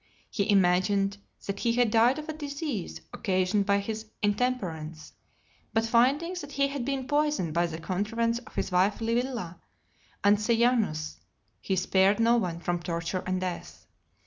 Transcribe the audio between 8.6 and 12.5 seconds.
wife Livilla and Sejanus, he spared no